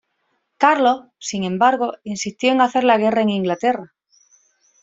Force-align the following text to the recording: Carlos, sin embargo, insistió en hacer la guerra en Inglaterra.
Carlos, 0.57 1.05
sin 1.19 1.43
embargo, 1.43 1.93
insistió 2.03 2.51
en 2.51 2.61
hacer 2.61 2.83
la 2.83 2.97
guerra 2.97 3.21
en 3.21 3.29
Inglaterra. 3.29 3.93